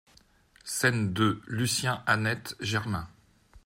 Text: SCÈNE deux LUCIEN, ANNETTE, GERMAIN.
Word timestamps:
SCÈNE 0.63 1.13
deux 1.13 1.43
LUCIEN, 1.45 2.01
ANNETTE, 2.07 2.55
GERMAIN. 2.59 3.07